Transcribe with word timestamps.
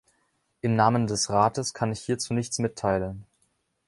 Im 0.61 0.75
Namen 0.75 1.05
des 1.05 1.29
Rates 1.29 1.75
kann 1.75 1.91
ich 1.91 1.99
hierzu 2.01 2.33
nichts 2.33 2.57
mitteilen. 2.57 3.23